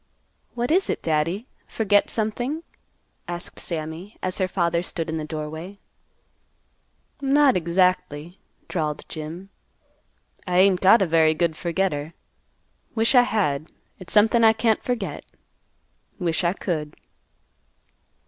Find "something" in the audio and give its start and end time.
2.09-2.63